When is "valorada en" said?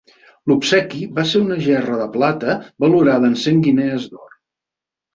2.87-3.39